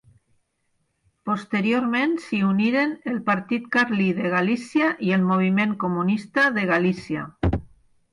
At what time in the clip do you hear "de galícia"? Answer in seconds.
4.21-4.89, 6.57-7.27